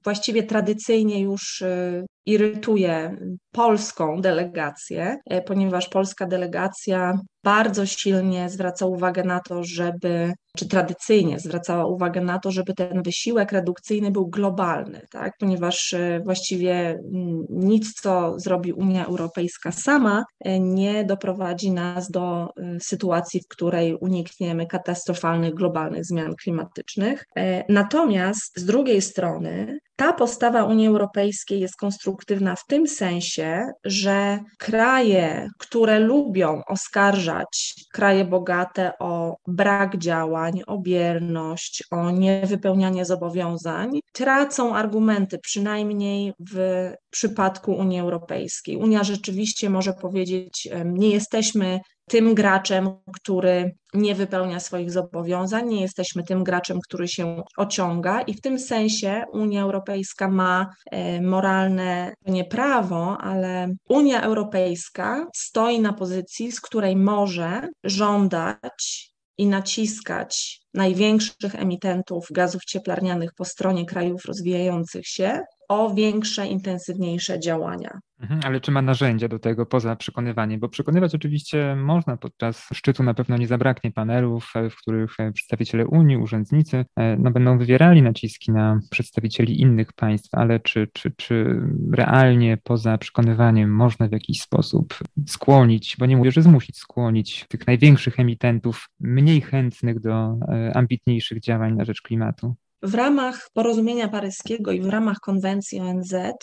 właściwie 0.03 0.43
tradycyjnie 0.43 1.21
już 1.21 1.61
y, 1.61 2.05
irytuje 2.25 3.17
polską 3.51 4.21
delegację, 4.21 5.17
e, 5.25 5.41
ponieważ 5.41 5.89
polska 5.89 6.25
delegacja 6.25 7.19
bardzo 7.43 7.85
silnie 7.85 8.49
zwraca 8.49 8.85
uwagę 8.85 9.23
na 9.23 9.39
to, 9.39 9.63
żeby, 9.63 10.33
czy 10.57 10.67
tradycyjnie 10.67 11.39
zwracała 11.39 11.85
uwagę 11.85 12.21
na 12.21 12.39
to, 12.39 12.51
żeby 12.51 12.73
ten 12.73 13.03
wysiłek 13.03 13.51
redukcyjny 13.51 14.11
był 14.11 14.27
globalny, 14.27 15.01
tak? 15.11 15.33
ponieważ 15.39 15.93
e, 15.93 16.19
właściwie 16.25 16.73
mm, 16.73 17.45
nic, 17.49 17.93
co 18.01 18.39
zrobi 18.39 18.73
Unia 18.73 19.05
Europejska 19.05 19.71
sama, 19.71 20.23
e, 20.39 20.59
nie 20.59 21.05
doprowadzi 21.05 21.71
nas 21.71 22.11
do 22.11 22.49
sytuacji, 22.81 23.41
w 23.41 23.47
której 23.47 23.95
unikniemy 23.95 24.67
katastrofalnych 24.67 25.53
globalnych 25.53 26.05
zmian 26.05 26.35
klimatycznych. 26.35 27.25
Natomiast 27.69 28.59
z 28.59 28.65
drugiej 28.65 29.01
strony 29.01 29.79
ta 29.95 30.13
postawa 30.13 30.63
Unii 30.63 30.87
Europejskiej 30.87 31.59
jest 31.59 31.75
konstruktywna 31.75 32.55
w 32.55 32.65
tym 32.65 32.87
sensie, 32.87 33.65
że 33.85 34.39
kraje, 34.57 35.49
które 35.59 35.99
lubią 35.99 36.61
oskarżać 36.67 37.73
kraje 37.93 38.25
bogate 38.25 38.91
o 38.99 39.35
brak 39.47 39.97
działań, 39.97 40.61
o 40.67 40.77
bierność, 40.77 41.83
o 41.91 42.11
niewypełnianie 42.11 43.05
zobowiązań, 43.05 43.99
tracą 44.13 44.75
argumenty, 44.75 45.39
przynajmniej 45.39 46.33
w 46.51 46.89
przypadku 47.09 47.71
Unii 47.71 47.99
Europejskiej. 47.99 48.77
Unia 48.77 49.03
rzeczywiście 49.03 49.69
może 49.69 49.93
powiedzieć, 49.93 50.67
nie 50.85 51.09
jesteśmy 51.09 51.79
tym 52.09 52.35
graczem, 52.35 52.89
który 53.13 53.75
nie 53.93 54.15
wypełnia 54.15 54.59
swoich 54.59 54.91
zobowiązań, 54.91 55.69
nie 55.69 55.81
jesteśmy 55.81 56.23
tym 56.23 56.43
graczem, 56.43 56.79
który 56.83 57.07
się 57.07 57.43
ociąga 57.57 58.21
i 58.21 58.33
w 58.33 58.41
tym 58.41 58.59
sensie 58.59 59.23
Unia 59.31 59.61
Europejska 59.61 60.29
ma 60.29 60.69
e, 60.91 61.21
moralne 61.21 62.13
nie 62.25 62.45
prawo, 62.45 63.17
ale 63.17 63.73
Unia 63.89 64.21
Europejska 64.21 65.27
stoi 65.35 65.79
na 65.79 65.93
pozycji, 65.93 66.51
z 66.51 66.61
której 66.61 66.95
może 66.95 67.67
żądać 67.83 69.13
i 69.37 69.47
naciskać 69.47 70.61
największych 70.73 71.55
emitentów 71.55 72.27
gazów 72.31 72.65
cieplarnianych 72.65 73.33
po 73.37 73.45
stronie 73.45 73.85
krajów 73.85 74.25
rozwijających 74.25 75.07
się 75.07 75.41
o 75.73 75.93
większe, 75.93 76.47
intensywniejsze 76.47 77.39
działania. 77.39 77.99
Mhm, 78.23 78.41
ale 78.43 78.61
czy 78.61 78.71
ma 78.71 78.81
narzędzia 78.81 79.27
do 79.27 79.39
tego 79.39 79.65
poza 79.65 79.95
przekonywaniem? 79.95 80.59
Bo 80.59 80.69
przekonywać 80.69 81.15
oczywiście 81.15 81.75
można 81.75 82.17
podczas 82.17 82.67
szczytu, 82.73 83.03
na 83.03 83.13
pewno 83.13 83.37
nie 83.37 83.47
zabraknie 83.47 83.91
panelów, 83.91 84.51
e, 84.55 84.69
w 84.69 84.75
których 84.75 85.19
e, 85.19 85.31
przedstawiciele 85.31 85.87
Unii, 85.87 86.17
urzędnicy 86.17 86.85
e, 86.95 87.17
no, 87.17 87.31
będą 87.31 87.57
wywierali 87.57 88.01
naciski 88.01 88.51
na 88.51 88.79
przedstawicieli 88.89 89.61
innych 89.61 89.93
państw, 89.93 90.29
ale 90.31 90.59
czy, 90.59 90.87
czy, 90.93 91.11
czy 91.17 91.61
realnie 91.91 92.57
poza 92.63 92.97
przekonywaniem 92.97 93.75
można 93.75 94.07
w 94.07 94.11
jakiś 94.11 94.41
sposób 94.41 94.99
skłonić, 95.27 95.95
bo 95.99 96.05
nie 96.05 96.17
mówię, 96.17 96.31
że 96.31 96.41
zmusić, 96.41 96.77
skłonić 96.77 97.45
tych 97.49 97.67
największych 97.67 98.19
emitentów, 98.19 98.89
mniej 98.99 99.41
chętnych 99.41 99.99
do 99.99 100.37
ambitniejszych 100.73 101.39
działań 101.39 101.75
na 101.75 101.85
rzecz 101.85 102.01
klimatu? 102.01 102.55
W 102.83 102.95
ramach 102.95 103.49
porozumienia 103.53 104.07
paryskiego 104.07 104.71
i 104.71 104.81
w 104.81 104.89
ramach 104.89 105.17
konwencji 105.19 105.79
ONZ 105.79 106.13
e, 106.13 106.33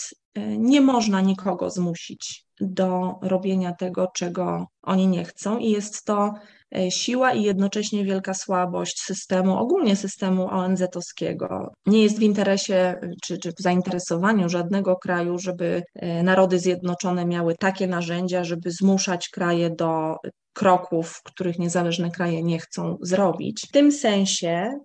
nie 0.59 0.81
można 0.81 1.21
nikogo 1.21 1.71
zmusić 1.71 2.45
do 2.61 3.15
robienia 3.23 3.73
tego, 3.73 4.09
czego 4.15 4.67
oni 4.83 5.07
nie 5.07 5.25
chcą, 5.25 5.59
i 5.59 5.71
jest 5.71 6.05
to 6.05 6.35
e, 6.77 6.91
siła 6.91 7.33
i 7.33 7.43
jednocześnie 7.43 8.05
wielka 8.05 8.35
słabość 8.35 9.01
systemu, 9.01 9.59
ogólnie 9.59 9.97
systemu 9.97 10.49
ONZ-owskiego. 10.51 11.73
Nie 11.87 12.03
jest 12.03 12.19
w 12.19 12.23
interesie 12.23 13.01
czy, 13.25 13.39
czy 13.39 13.53
w 13.53 13.63
zainteresowaniu 13.63 14.49
żadnego 14.49 14.97
kraju, 14.97 15.39
żeby 15.39 15.83
e, 15.95 16.23
narody 16.23 16.59
zjednoczone 16.59 17.27
miały 17.27 17.55
takie 17.55 17.87
narzędzia, 17.87 18.45
żeby 18.45 18.71
zmuszać 18.71 19.29
kraje 19.29 19.71
do 19.71 20.17
kroków, 20.53 21.21
których 21.25 21.59
niezależne 21.59 22.11
kraje 22.11 22.43
nie 22.43 22.59
chcą 22.59 22.97
zrobić. 23.03 23.67
W 23.69 23.73
tym 23.73 23.93
sensie 23.93 24.81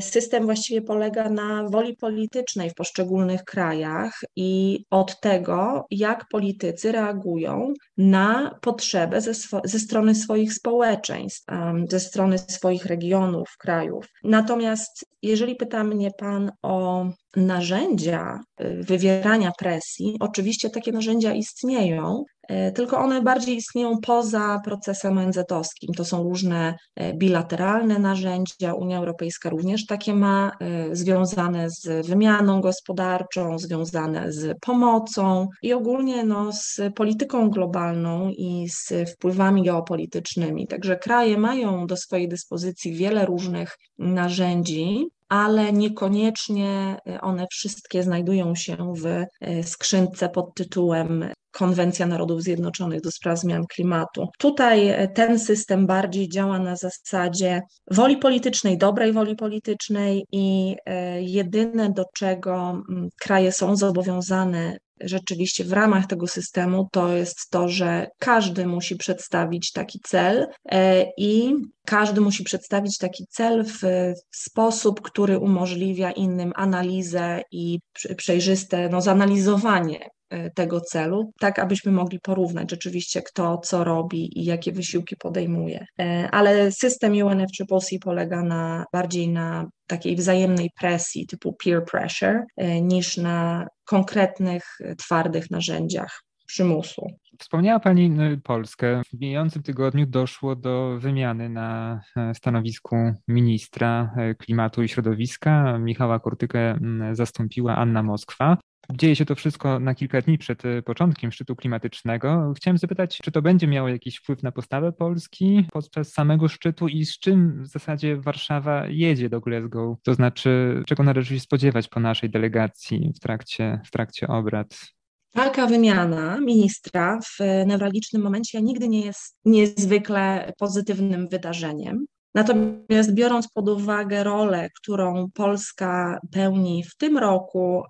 system 0.00 0.44
właściwie 0.44 0.82
polega 0.82 1.30
na 1.30 1.68
woli 1.68 1.96
politycznej 1.96 2.70
w 2.70 2.74
poszczególnych 2.74 3.44
krajach 3.44 4.20
i 4.36 4.84
od 4.90 5.20
tego, 5.20 5.86
jak 5.90 6.24
politycy 6.30 6.92
reagują 6.92 7.72
na 7.96 8.58
potrzebę 8.60 9.20
ze, 9.20 9.34
ze 9.64 9.78
strony 9.78 10.14
swoich 10.14 10.54
społeczeństw, 10.54 11.44
ze 11.88 12.00
strony 12.00 12.38
swoich 12.38 12.86
regionów, 12.86 13.48
krajów. 13.58 14.06
Natomiast 14.24 15.04
jeżeli 15.22 15.56
pyta 15.56 15.84
mnie 15.84 16.10
Pan 16.18 16.52
o 16.62 17.06
narzędzia 17.36 18.40
y, 18.60 18.82
wywierania 18.82 19.52
presji, 19.58 20.16
oczywiście 20.20 20.70
takie 20.70 20.92
narzędzia 20.92 21.34
istnieją, 21.34 22.24
tylko 22.74 22.98
one 22.98 23.22
bardziej 23.22 23.56
istnieją 23.56 23.98
poza 23.98 24.60
procesem 24.64 25.18
ONZ-owskim. 25.18 25.94
To 25.96 26.04
są 26.04 26.22
różne 26.22 26.74
y, 27.00 27.14
bilateralne 27.14 27.98
narzędzia. 27.98 28.74
Unia 28.74 28.98
Europejska 28.98 29.50
również 29.50 29.86
takie 29.86 30.14
ma, 30.14 30.52
związane 30.92 31.70
z 31.70 32.06
wymianą 32.06 32.60
gospodarczą, 32.60 33.58
związane 33.58 34.32
z 34.32 34.58
pomocą 34.60 35.48
i 35.62 35.72
ogólnie 35.72 36.24
no, 36.24 36.52
z 36.52 36.80
polityką 36.94 37.50
globalną 37.50 38.30
i 38.30 38.68
z 38.68 39.10
wpływami 39.10 39.62
geopolitycznymi. 39.62 40.66
Także 40.66 40.96
kraje 40.96 41.38
mają 41.38 41.86
do 41.86 41.96
swojej 41.96 42.28
dyspozycji 42.28 42.94
wiele 42.94 43.26
różnych 43.26 43.76
narzędzi, 43.98 45.06
ale 45.28 45.72
niekoniecznie 45.72 46.96
one 47.20 47.46
wszystkie 47.50 48.02
znajdują 48.02 48.54
się 48.54 48.76
w 48.96 49.06
e, 49.06 49.62
skrzynce 49.62 50.28
pod 50.28 50.54
tytułem 50.54 51.24
Konwencja 51.56 52.06
Narodów 52.06 52.42
Zjednoczonych 52.42 53.00
do 53.00 53.10
spraw 53.10 53.40
zmian 53.40 53.66
klimatu. 53.66 54.28
Tutaj 54.38 54.92
ten 55.14 55.38
system 55.38 55.86
bardziej 55.86 56.28
działa 56.28 56.58
na 56.58 56.76
zasadzie 56.76 57.62
woli 57.90 58.16
politycznej, 58.16 58.78
dobrej 58.78 59.12
woli 59.12 59.36
politycznej 59.36 60.24
i 60.32 60.74
jedyne 61.20 61.92
do 61.92 62.04
czego 62.14 62.82
mm, 62.88 63.08
kraje 63.20 63.52
są 63.52 63.76
zobowiązane 63.76 64.76
rzeczywiście 65.00 65.64
w 65.64 65.72
ramach 65.72 66.06
tego 66.06 66.26
systemu, 66.26 66.88
to 66.92 67.12
jest 67.12 67.50
to, 67.50 67.68
że 67.68 68.06
każdy 68.18 68.66
musi 68.66 68.96
przedstawić 68.96 69.72
taki 69.72 70.00
cel 70.04 70.46
e, 70.70 71.06
i 71.18 71.54
każdy 71.84 72.20
musi 72.20 72.44
przedstawić 72.44 72.98
taki 72.98 73.26
cel 73.30 73.64
w 73.64 74.12
sposób, 74.30 75.00
który 75.00 75.38
umożliwia 75.38 76.10
innym 76.10 76.52
analizę 76.54 77.42
i 77.52 77.78
przejrzyste 78.16 78.88
no, 78.88 79.00
zanalizowanie 79.00 79.98
e, 80.04 80.15
tego 80.54 80.80
celu, 80.80 81.32
tak 81.40 81.58
abyśmy 81.58 81.92
mogli 81.92 82.20
porównać 82.20 82.70
rzeczywiście 82.70 83.22
kto 83.22 83.58
co 83.58 83.84
robi 83.84 84.40
i 84.40 84.44
jakie 84.44 84.72
wysiłki 84.72 85.16
podejmuje. 85.16 85.86
E, 86.00 86.28
ale 86.32 86.72
system 86.72 87.12
UNFCCC 87.12 87.98
polega 88.00 88.42
na 88.42 88.84
bardziej 88.92 89.28
na 89.28 89.68
takiej 89.86 90.16
wzajemnej 90.16 90.70
presji 90.80 91.26
typu 91.26 91.52
peer 91.64 91.84
pressure 91.84 92.44
niż 92.82 93.16
na 93.16 93.66
konkretnych, 93.84 94.78
twardych 94.98 95.50
narzędziach 95.50 96.25
przymusu. 96.46 97.06
Wspomniała 97.38 97.80
Pani 97.80 98.20
y, 98.32 98.40
Polskę. 98.44 99.02
W 99.14 99.20
mijającym 99.20 99.62
tygodniu 99.62 100.06
doszło 100.06 100.56
do 100.56 100.96
wymiany 100.98 101.48
na 101.48 102.00
e, 102.16 102.34
stanowisku 102.34 102.96
ministra 103.28 104.14
e, 104.16 104.34
klimatu 104.34 104.82
i 104.82 104.88
środowiska. 104.88 105.78
Michała 105.78 106.18
Kurtykę 106.18 106.78
zastąpiła 107.12 107.76
Anna 107.76 108.02
Moskwa. 108.02 108.56
Dzieje 108.92 109.16
się 109.16 109.24
to 109.24 109.34
wszystko 109.34 109.80
na 109.80 109.94
kilka 109.94 110.20
dni 110.20 110.38
przed 110.38 110.64
e, 110.64 110.82
początkiem 110.82 111.32
szczytu 111.32 111.56
klimatycznego. 111.56 112.52
Chciałem 112.56 112.78
zapytać, 112.78 113.18
czy 113.18 113.30
to 113.30 113.42
będzie 113.42 113.66
miało 113.66 113.88
jakiś 113.88 114.16
wpływ 114.16 114.42
na 114.42 114.52
postawę 114.52 114.92
Polski 114.92 115.66
podczas 115.72 116.12
samego 116.12 116.48
szczytu 116.48 116.88
i 116.88 117.04
z 117.04 117.18
czym 117.18 117.62
w 117.62 117.66
zasadzie 117.66 118.16
Warszawa 118.16 118.86
jedzie 118.88 119.28
do 119.28 119.40
Glasgow? 119.40 119.98
To 120.02 120.14
znaczy, 120.14 120.82
czego 120.86 121.02
należy 121.02 121.34
się 121.34 121.40
spodziewać 121.40 121.88
po 121.88 122.00
naszej 122.00 122.30
delegacji 122.30 123.12
w 123.16 123.20
trakcie, 123.20 123.80
w 123.84 123.90
trakcie 123.90 124.28
obrad? 124.28 124.95
Taka 125.36 125.66
wymiana 125.66 126.40
ministra 126.40 127.20
w 127.20 127.66
newralgicznym 127.66 128.22
momencie 128.22 128.62
nigdy 128.62 128.88
nie 128.88 129.00
jest 129.00 129.36
niezwykle 129.44 130.52
pozytywnym 130.58 131.28
wydarzeniem. 131.28 132.06
Natomiast 132.34 133.12
biorąc 133.12 133.48
pod 133.48 133.68
uwagę 133.68 134.24
rolę, 134.24 134.68
którą 134.70 135.30
Polska 135.34 136.18
pełni 136.32 136.84
w 136.84 136.96
tym 136.96 137.18
roku 137.18 137.82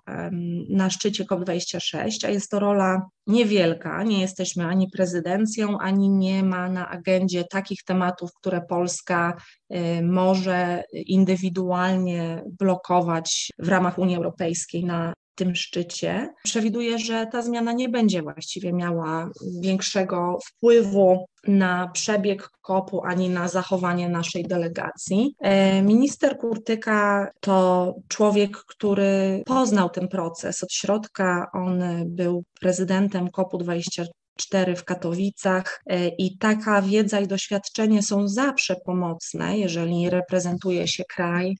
na 0.69 0.89
szczycie 0.89 1.23
COP26, 1.23 2.25
a 2.25 2.29
jest 2.29 2.51
to 2.51 2.59
rola 2.59 3.01
niewielka, 3.27 4.03
nie 4.03 4.21
jesteśmy 4.21 4.65
ani 4.65 4.89
prezydencją, 4.89 5.77
ani 5.77 6.09
nie 6.09 6.43
ma 6.43 6.69
na 6.69 6.89
agendzie 6.89 7.43
takich 7.43 7.83
tematów, 7.83 8.29
które 8.33 8.61
Polska 8.61 9.37
y, 9.73 9.77
może 10.03 10.83
indywidualnie 10.93 12.43
blokować 12.59 13.51
w 13.59 13.67
ramach 13.67 13.97
Unii 13.99 14.15
Europejskiej 14.15 14.85
na 14.85 15.13
tym 15.37 15.55
szczycie. 15.55 16.33
Przewiduję, 16.43 16.99
że 16.99 17.27
ta 17.31 17.41
zmiana 17.41 17.71
nie 17.71 17.89
będzie 17.89 18.21
właściwie 18.21 18.73
miała 18.73 19.29
większego 19.61 20.39
wpływu 20.45 21.25
na 21.47 21.87
przebieg 21.93 22.49
kopu 22.61 23.01
ani 23.05 23.29
na 23.29 23.47
zachowanie 23.47 24.09
naszej 24.09 24.43
delegacji. 24.43 25.35
E, 25.39 25.81
minister 25.81 26.37
Kurtyka 26.37 27.27
to 27.39 27.95
człowiek, 28.07 28.57
który 28.57 29.43
poznał 29.45 29.89
ten 29.89 30.07
proces 30.07 30.63
od 30.63 30.73
środka. 30.73 31.47
On 31.53 31.83
był 32.05 32.43
prezydentem 32.59 33.29
kopu 33.29 33.57
24 33.57 34.75
w 34.75 34.83
Katowicach 34.83 35.81
e, 35.85 36.07
i 36.07 36.37
taka 36.37 36.81
wiedza 36.81 37.19
i 37.19 37.27
doświadczenie 37.27 38.03
są 38.03 38.27
zawsze 38.27 38.75
pomocne, 38.85 39.57
jeżeli 39.57 40.09
reprezentuje 40.09 40.87
się 40.87 41.03
kraj 41.15 41.55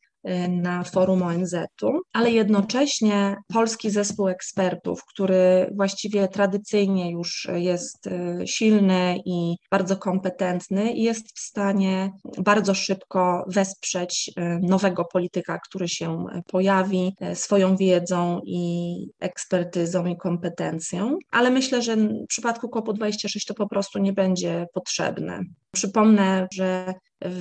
na 0.50 0.84
forum 0.84 1.24
ONZ-u, 1.24 2.02
ale 2.14 2.32
jednocześnie 2.32 3.36
polski 3.54 3.90
zespół 3.90 4.28
ekspertów, 4.28 5.06
który 5.06 5.72
właściwie 5.76 6.28
tradycyjnie 6.28 7.12
już 7.12 7.48
jest 7.54 8.08
y, 8.08 8.48
silny 8.48 9.20
i 9.26 9.56
bardzo 9.72 9.98
kompetentny, 9.98 10.94
jest 10.94 11.38
w 11.38 11.40
stanie 11.40 12.12
bardzo 12.38 12.74
szybko 12.74 13.46
wesprzeć 13.48 14.32
y, 14.38 14.42
nowego 14.62 15.06
polityka, 15.06 15.60
który 15.60 15.88
się 15.88 16.26
pojawi 16.48 17.16
swoją 17.34 17.78
wiedzą 17.78 18.42
i 18.46 18.96
ekspertyzą 19.20 20.06
i 20.06 20.18
kompetencją. 20.18 21.18
Ale 21.32 21.50
myślę, 21.50 21.82
że 21.82 21.96
w 21.96 22.28
przypadku 22.28 22.68
COP26 22.68 23.48
to 23.48 23.54
po 23.54 23.68
prostu 23.68 24.00
nie 24.00 24.14
będzie 24.14 24.68
potrzebne. 24.74 25.40
Przypomnę, 25.72 26.48
że 26.54 26.94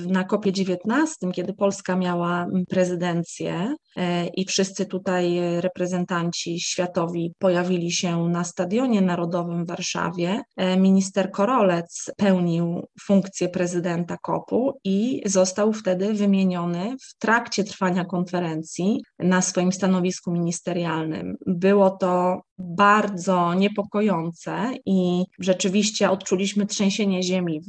na 0.07 0.23
kopie 0.23 0.51
19, 0.51 1.31
kiedy 1.31 1.53
Polska 1.53 1.95
miała 1.95 2.47
prezydencję 2.69 3.75
e, 3.95 4.27
i 4.27 4.45
wszyscy 4.45 4.85
tutaj 4.85 5.39
reprezentanci 5.61 6.59
światowi 6.59 7.33
pojawili 7.39 7.91
się 7.91 8.29
na 8.29 8.43
Stadionie 8.43 9.01
Narodowym 9.01 9.65
w 9.65 9.67
Warszawie, 9.67 10.41
e, 10.57 10.77
minister 10.77 11.31
Korolec 11.31 12.11
pełnił 12.17 12.87
funkcję 13.01 13.49
prezydenta 13.49 14.17
kopu 14.17 14.79
i 14.83 15.21
został 15.25 15.73
wtedy 15.73 16.13
wymieniony 16.13 16.95
w 17.01 17.17
trakcie 17.17 17.63
trwania 17.63 18.05
konferencji 18.05 19.01
na 19.19 19.41
swoim 19.41 19.71
stanowisku 19.71 20.31
ministerialnym. 20.31 21.35
Było 21.45 21.89
to 21.89 22.41
bardzo 22.59 23.53
niepokojące 23.53 24.73
i 24.85 25.23
rzeczywiście 25.39 26.09
odczuliśmy 26.09 26.65
trzęsienie 26.65 27.23
ziemi 27.23 27.61
w, 27.61 27.67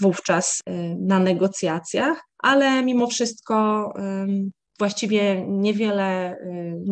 wówczas 0.00 0.62
y, 0.68 0.96
na 1.00 1.18
negocjacjach, 1.18 2.20
ale 2.38 2.82
mimo 2.82 3.06
wszystko 3.06 3.92
właściwie 4.78 5.46
niewiele, 5.48 6.36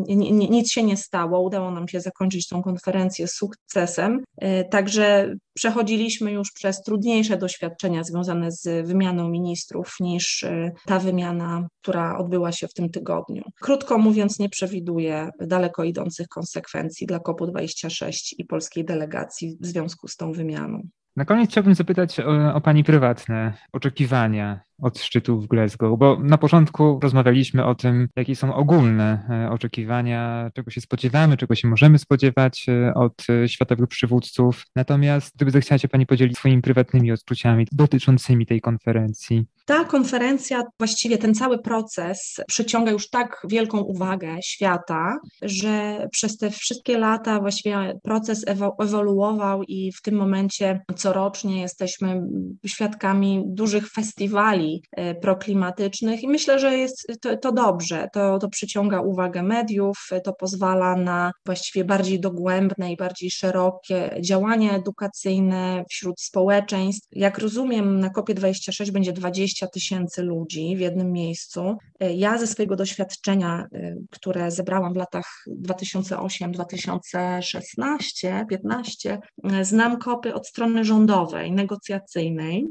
y, 0.09 0.17
nic 0.51 0.73
się 0.73 0.83
nie 0.83 0.97
stało. 0.97 1.41
Udało 1.41 1.71
nam 1.71 1.89
się 1.89 2.01
zakończyć 2.01 2.49
tą 2.49 2.63
konferencję 2.63 3.29
sukcesem. 3.29 4.21
Y, 4.43 4.65
także 4.71 5.35
przechodziliśmy 5.55 6.33
już 6.33 6.53
przez 6.53 6.83
trudniejsze 6.83 7.37
doświadczenia 7.37 8.05
związane 8.05 8.53
z 8.53 8.87
wymianą 8.87 9.29
ministrów 9.29 9.95
niż 10.01 10.43
y, 10.43 10.73
ta 10.87 10.99
wymiana, 10.99 11.69
która 11.83 12.19
odbyła 12.19 12.53
się 12.53 12.69
w 12.69 12.75
tym 12.75 12.91
tygodniu. 12.91 13.43
Krótko 13.61 13.99
mówiąc, 13.99 14.39
nie 14.39 14.49
przewiduję 14.49 15.31
daleko 15.41 15.85
idących 15.85 16.29
konsekwencji 16.29 17.07
dla 17.07 17.19
COP26 17.19 18.35
i 18.39 18.45
polskiej 18.45 18.85
delegacji 18.85 19.57
w 19.61 19.67
związku 19.67 20.09
z 20.09 20.17
tą 20.17 20.33
wymianą. 20.33 20.89
Na 21.17 21.25
koniec 21.25 21.51
chciałbym 21.51 21.75
zapytać 21.75 22.21
o, 22.21 22.55
o 22.55 22.61
Pani 22.61 22.85
prywatne 22.85 23.53
oczekiwania 23.73 24.61
od 24.79 24.99
szczytu 24.99 25.41
w 25.41 25.47
Glasgow, 25.47 25.99
bo 25.99 26.19
na 26.21 26.39
początku 26.39 27.01
rozmawialiśmy 27.03 27.65
o 27.65 27.75
tym, 27.75 28.09
jakie 28.17 28.37
są 28.37 28.55
ogólne 28.55 29.27
e, 29.31 29.51
oczekiwania, 29.51 30.51
czego 30.55 30.71
się 30.71 30.81
spodziewamy, 30.81 31.37
czego 31.37 31.55
się 31.55 31.69
możemy 31.69 31.99
spodziewać 31.99 32.67
e, 32.69 32.95
od 32.95 33.27
światowych 33.47 33.89
przywódców. 33.89 34.65
Natomiast 34.77 35.37
gdyby 35.37 35.51
zechciała 35.51 35.79
się 35.79 35.89
Pani 35.89 36.07
podzielić 36.07 36.39
swoimi 36.39 36.63
prywatnymi 36.63 37.13
odczuciami 37.13 37.67
dotyczącymi 37.73 38.47
tej 38.47 38.61
konferencji. 38.61 39.45
Ta 39.65 39.85
konferencja, 39.85 40.63
właściwie 40.79 41.19
ten 41.19 41.35
cały 41.35 41.59
proces 41.59 42.41
przyciąga 42.49 42.91
już 42.91 43.11
tak 43.11 43.43
wielką 43.49 43.81
uwagę 43.81 44.37
świata, 44.43 45.17
że 45.43 46.07
przez 46.13 46.37
te 46.37 46.51
wszystkie 46.51 46.99
lata 46.99 47.41
właściwie 47.41 47.99
proces 48.03 48.45
ewoluował 48.79 49.63
i 49.63 49.93
w 49.93 50.03
tym 50.03 50.15
momencie 50.15 50.81
corocznie 50.97 51.61
jesteśmy 51.61 52.21
świadkami 52.67 53.43
dużych 53.47 53.91
festiwali 53.91 54.83
e, 54.93 55.15
proklimatycznych 55.15 56.23
i 56.23 56.29
myślę, 56.29 56.59
że 56.59 56.77
jest 56.77 57.07
to, 57.21 57.37
to 57.37 57.53
dobrze. 57.53 58.09
To, 58.13 58.39
to 58.39 58.49
przyciąga 58.49 59.01
uwagę 59.01 59.43
mediów, 59.43 60.09
to 60.25 60.33
pozwala 60.33 60.97
na 60.97 61.33
właściwie 61.47 61.85
bardziej 61.85 62.21
dogłębne 62.21 62.93
i 62.93 62.97
bardziej 62.97 63.31
szerokie 63.31 64.17
działania 64.21 64.73
edukacyjne 64.77 65.85
wśród 65.91 66.21
społeczeństw. 66.21 67.09
Jak 67.13 67.39
rozumiem, 67.39 68.01
na 68.01 68.09
COP26 68.09 68.91
będzie 68.91 69.13
20 69.13 69.54
tysięcy 69.63 70.23
ludzi 70.23 70.77
w 70.77 70.81
jednym 70.81 71.13
miejscu. 71.13 71.77
E, 72.01 72.15
ja 72.15 72.39
ze 72.39 72.47
swojego 72.47 72.77
doświadczenia, 72.77 73.67
e, 73.73 73.97
które 74.11 74.51
zebrałam 74.51 74.95
w 74.95 74.97
latach 74.97 75.45
2008, 75.47 76.53
2016, 76.53 78.47
15, 78.49 79.21
znam 79.63 79.99
kopy 79.99 80.35
od 80.35 80.49
strony 80.49 80.85
rządowej, 80.85 81.53
negocjacyjnej. 81.53 82.67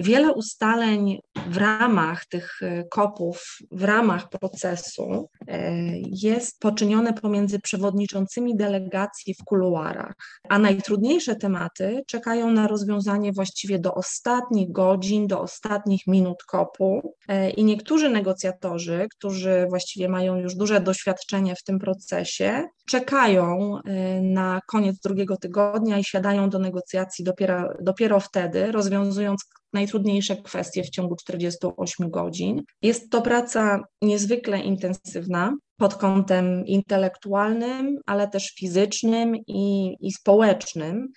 Wiele 0.00 0.32
ustaleń 0.32 1.18
w 1.46 1.56
ramach 1.56 2.26
tych 2.26 2.62
e, 2.62 2.84
kopów, 2.84 3.58
w 3.70 3.84
ramach 3.84 4.28
procesu 4.28 5.28
e, 5.48 5.72
jest 5.98 6.60
poczynione 6.60 7.12
pomiędzy 7.12 7.60
przewodniczącymi 7.60 8.56
delegacji 8.56 9.34
w 9.34 9.44
kuluarach, 9.44 10.14
a 10.48 10.58
najtrudniejsze 10.58 11.36
tematy 11.36 12.02
czekają 12.06 12.50
na 12.50 12.68
rozwiązanie 12.68 13.32
właściwie 13.32 13.78
do 13.78 13.94
ostatnich 13.94 14.72
godzin, 14.72 15.26
do 15.26 15.40
ostatnich 15.40 16.06
minut 16.10 16.42
kopu 16.42 17.14
e, 17.28 17.50
i 17.50 17.64
niektórzy 17.64 18.08
negocjatorzy, 18.08 19.06
którzy 19.16 19.66
właściwie 19.68 20.08
mają 20.08 20.36
już 20.36 20.54
duże 20.54 20.80
doświadczenie 20.80 21.54
w 21.56 21.62
tym 21.62 21.78
procesie, 21.78 22.64
czekają 22.88 23.78
na 24.22 24.60
koniec 24.66 25.00
drugiego 25.00 25.36
tygodnia 25.36 25.98
i 25.98 26.04
siadają 26.04 26.50
do 26.50 26.58
negocjacji 26.58 27.24
dopiero, 27.24 27.68
dopiero 27.80 28.20
wtedy, 28.20 28.72
rozwiązując 28.72 29.44
najtrudniejsze 29.72 30.36
kwestie 30.36 30.82
w 30.82 30.90
ciągu 30.90 31.16
48 31.16 32.10
godzin. 32.10 32.62
Jest 32.82 33.10
to 33.10 33.22
praca 33.22 33.80
niezwykle 34.02 34.60
intensywna 34.60 35.56
pod 35.76 35.94
kątem 35.94 36.66
intelektualnym, 36.66 37.98
ale 38.06 38.28
też 38.28 38.54
fizycznym 38.58 39.36
i, 39.46 39.96
i 40.00 40.12
społecznym. 40.12 41.08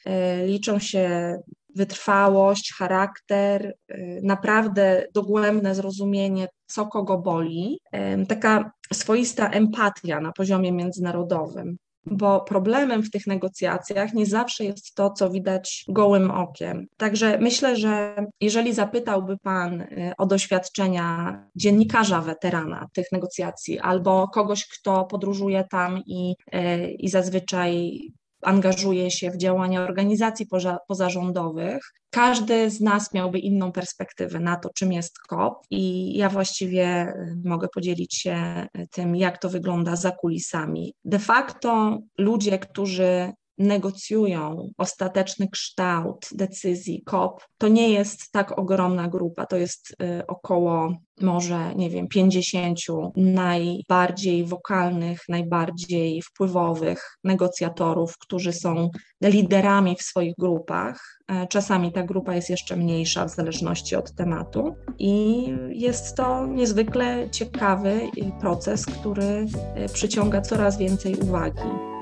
Liczą 0.45 0.79
się 0.79 1.36
wytrwałość, 1.75 2.73
charakter, 2.77 3.73
y, 3.91 4.19
naprawdę 4.23 5.07
dogłębne 5.13 5.75
zrozumienie, 5.75 6.47
co 6.65 6.86
kogo 6.86 7.17
boli, 7.17 7.79
taka 8.27 8.71
swoista 8.93 9.49
empatia 9.49 10.19
na 10.19 10.31
poziomie 10.31 10.71
międzynarodowym. 10.71 11.77
Bo 12.05 12.41
problemem 12.41 13.03
w 13.03 13.12
tych 13.12 13.27
negocjacjach 13.27 14.13
nie 14.13 14.25
zawsze 14.25 14.63
jest 14.63 14.95
to, 14.95 15.09
co 15.09 15.29
widać 15.29 15.86
gołym 15.88 16.31
okiem. 16.31 16.88
Także 16.97 17.38
myślę, 17.38 17.75
że 17.75 18.15
jeżeli 18.41 18.73
zapytałby 18.73 19.38
Pan 19.38 19.81
y, 19.81 20.13
o 20.17 20.25
doświadczenia 20.25 21.39
dziennikarza 21.55 22.21
weterana 22.21 22.88
tych 22.93 23.12
negocjacji 23.12 23.79
albo 23.79 24.27
kogoś, 24.27 24.67
kto 24.67 25.05
podróżuje 25.05 25.63
tam 25.71 26.01
i, 26.05 26.36
y, 26.55 26.91
i 26.91 27.09
zazwyczaj 27.09 27.99
angażuje 28.43 29.12
się 29.12 29.32
w 29.32 29.38
działania 29.38 29.84
organizacji 29.84 30.47
pozarządowych. 30.88 31.93
Każdy 32.10 32.69
z 32.69 32.82
nas 32.82 33.13
miałby 33.13 33.39
inną 33.39 33.71
perspektywę 33.71 34.39
na 34.39 34.56
to, 34.56 34.69
czym 34.75 34.93
jest 34.93 35.19
COP, 35.19 35.65
i 35.69 36.13
ja 36.17 36.29
właściwie 36.29 37.08
y, 37.08 37.36
mogę 37.45 37.67
podzielić 37.67 38.15
się 38.15 38.67
y, 38.77 38.88
tym, 38.91 39.15
jak 39.15 39.38
to 39.38 39.49
wygląda 39.49 39.95
za 39.95 40.12
kulisami. 40.12 40.93
De 41.06 41.19
facto 41.19 41.99
ludzie, 42.17 42.60
którzy 42.60 43.34
negocjują 43.57 44.69
ostateczny 44.77 45.47
kształt 45.47 46.29
decyzji 46.31 47.03
COP, 47.05 47.43
to 47.57 47.67
nie 47.67 47.89
jest 47.89 48.31
tak 48.31 48.59
ogromna 48.59 49.07
grupa, 49.07 49.45
to 49.45 49.57
jest 49.57 49.91
y, 49.91 50.27
około 50.27 50.97
może, 51.21 51.75
nie 51.75 51.89
wiem, 51.89 52.07
50 52.07 52.79
najbardziej 53.15 54.45
wokalnych, 54.45 55.19
najbardziej 55.29 56.21
wpływowych 56.21 57.17
negocjatorów, 57.23 58.17
którzy 58.17 58.53
są 58.53 58.89
liderami 59.21 59.95
w 59.95 60.01
swoich 60.01 60.33
grupach. 60.37 61.19
E, 61.27 61.47
czasami 61.47 61.91
ta 61.91 62.03
grupa 62.03 62.35
jest 62.35 62.49
jeszcze 62.49 62.75
mniejsza 62.75 63.25
w 63.25 63.35
zależności 63.35 63.95
od 63.95 64.15
tematu 64.15 64.75
i 64.99 65.45
jest 65.69 66.15
to 66.15 66.47
niezwykle 66.47 67.29
ciekawy 67.29 68.01
proces, 68.39 68.85
który 68.85 69.45
e, 69.75 69.89
przyciąga 69.89 70.41
coraz 70.41 70.77
więcej 70.77 71.15
uwagi. 71.15 71.92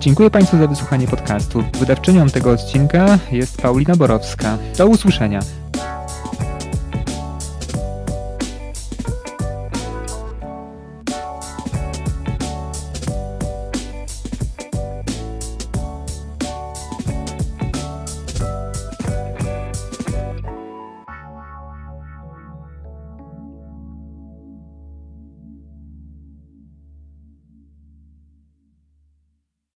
Dziękuję 0.00 0.30
Państwu 0.30 0.58
za 0.58 0.66
wysłuchanie 0.66 1.06
podcastu. 1.06 1.64
Wydawczynią 1.78 2.28
tego 2.28 2.50
odcinka 2.50 3.18
jest 3.32 3.62
Paulina 3.62 3.96
Borowska. 3.96 4.58
Do 4.78 4.86
usłyszenia. 4.86 5.40